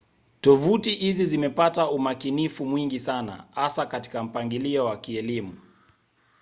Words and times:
tovuti 0.41 0.91
hizi 0.95 1.25
zimepata 1.25 1.89
umakinifu 1.89 2.65
mwingi 2.65 2.99
sana 2.99 3.45
hasa 3.55 3.85
katika 3.85 4.23
mpangilio 4.23 4.85
wa 4.85 4.97
kielimu 4.97 5.57